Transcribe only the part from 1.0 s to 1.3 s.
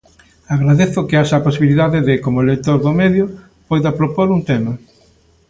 que